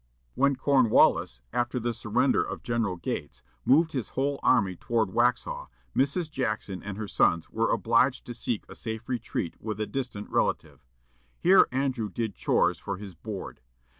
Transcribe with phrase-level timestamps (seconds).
[0.33, 6.27] When Cornwallis, after the surrender of General Gates, moved his whole army toward Waxhaw, Mrs.
[6.31, 10.83] Jackson and her sons were obliged to seek a safe retreat with a distant relative.
[11.37, 13.61] Here Andrew did "chores" for his board.